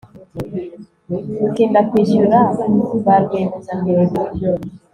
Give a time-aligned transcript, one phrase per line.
[1.41, 2.39] gutinda kwishyura
[3.05, 4.21] ba rwiyemezamirimo